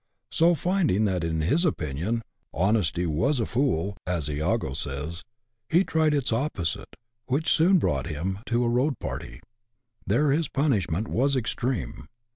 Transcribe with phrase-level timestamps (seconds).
[0.31, 2.23] So, finding that, in his opinion,"
[2.65, 5.23] honesty was a fool,*' as lago says,
[5.69, 6.95] he tried its opposite,
[7.27, 9.41] which soon brought him to a" road party."
[10.07, 12.07] There his punishment was extreme.